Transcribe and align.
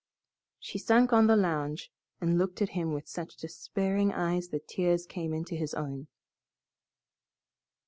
She 0.57 0.79
sunk 0.79 1.13
on 1.13 1.27
the 1.27 1.35
lounge 1.35 1.91
and 2.19 2.39
looked 2.39 2.59
at 2.59 2.69
him 2.69 2.91
with 2.91 3.07
such 3.07 3.35
despairing 3.35 4.11
eyes 4.11 4.47
that 4.47 4.67
tears 4.67 5.05
came 5.05 5.31
into 5.31 5.53
his 5.53 5.75
own. 5.75 6.07